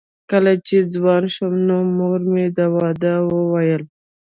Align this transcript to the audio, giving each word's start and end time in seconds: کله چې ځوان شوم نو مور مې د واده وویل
کله 0.31 0.51
چې 0.67 0.77
ځوان 0.93 1.23
شوم 1.35 1.53
نو 1.67 1.77
مور 1.97 2.19
مې 2.33 2.45
د 2.57 2.59
واده 2.75 3.13
وویل 3.31 3.83